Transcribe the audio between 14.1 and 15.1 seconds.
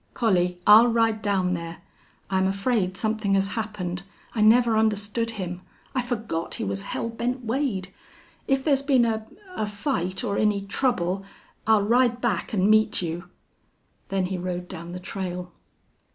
he rode down the